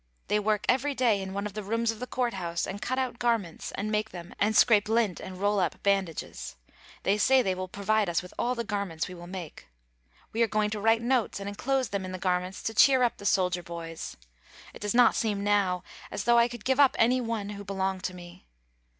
[0.29, 2.97] They work every day in one of the rooms of the court house and cut
[2.97, 6.55] out garments and make them and scrape lint and roll up bandages.
[7.03, 9.67] They say they will provide us with all the garments we will make.
[10.33, 13.17] We are going to write notes and enclose them in the garments to cheer up
[13.17, 14.17] the soldier boys.
[14.73, 18.03] It does not seem now as though I could give up any one who belonged
[18.05, 18.47] to me.